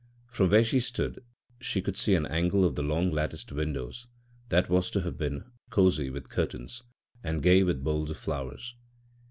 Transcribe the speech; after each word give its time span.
From 0.25 0.49
where 0.49 0.63
she 0.65 0.79
stood 0.79 1.23
she 1.59 1.79
could 1.79 1.95
see 1.95 2.15
an 2.15 2.25
angle 2.25 2.65
of 2.65 2.73
the 2.73 2.81
long 2.81 3.11
latticed 3.11 3.51
window 3.51 3.91
that 4.49 4.67
was 4.67 4.89
to 4.89 5.01
have 5.01 5.15
been 5.15 5.43
cosy 5.69 6.09
with 6.09 6.27
curtains 6.27 6.81
and 7.23 7.43
gay 7.43 7.61
with 7.61 7.83
bowls 7.83 8.09
of 8.09 8.17
flowers. 8.17 8.73